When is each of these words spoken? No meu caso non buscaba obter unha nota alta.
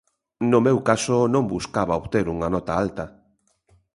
No 0.51 0.59
meu 0.67 0.77
caso 0.89 1.17
non 1.33 1.49
buscaba 1.53 1.99
obter 2.01 2.25
unha 2.35 2.49
nota 2.55 2.73
alta. 2.83 3.05